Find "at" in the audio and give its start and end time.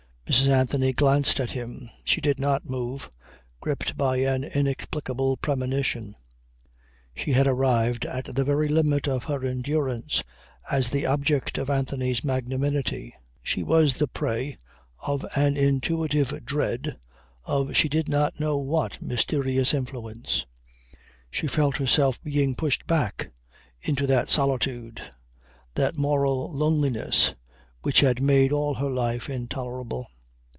1.41-1.51, 8.05-8.33